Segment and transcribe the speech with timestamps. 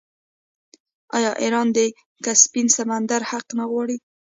[1.17, 1.77] آیا ایران د
[2.25, 3.97] کسپین سمندر حق نه غواړي؟